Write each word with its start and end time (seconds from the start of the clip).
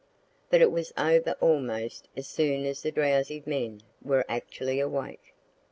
But 0.49 0.61
it 0.63 0.71
was 0.71 0.91
over 0.97 1.33
almost 1.41 2.07
as 2.17 2.25
soon 2.25 2.65
as 2.65 2.81
the 2.81 2.91
drowsied 2.91 3.45
men 3.45 3.83
were 4.01 4.25
actually 4.27 4.79
awake. 4.79 5.35